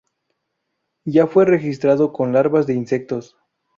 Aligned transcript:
Ya 1.05 1.27
fue 1.27 1.45
registrado 1.45 2.11
con 2.11 2.33
larvas 2.33 2.65
de 2.65 2.73
insectos. 2.73 3.37